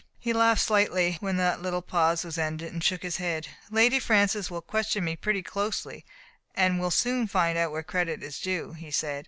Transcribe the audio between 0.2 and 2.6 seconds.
laughed slightly when that little pause was